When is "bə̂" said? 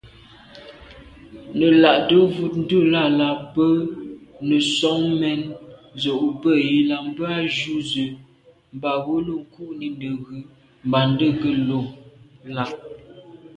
6.41-6.53